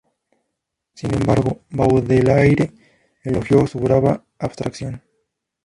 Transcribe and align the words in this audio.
Sin 0.95 1.13
embargo 1.13 1.59
Baudelaire 1.69 2.71
elogió 3.21 3.67
su 3.67 3.77
"brava 3.79 4.25
abstracción". 4.39 5.03